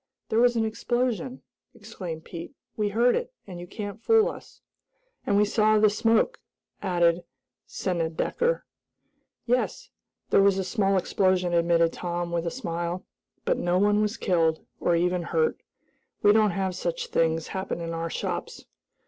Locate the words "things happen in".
17.11-17.93